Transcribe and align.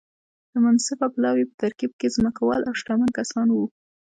د 0.51 0.53
منصفه 0.63 1.07
پلاوي 1.15 1.43
په 1.49 1.55
ترکیب 1.61 1.91
کې 1.99 2.13
ځمکوال 2.15 2.61
او 2.69 2.73
شتمن 2.79 3.09
کسان 3.17 3.47
وو. 3.51 3.65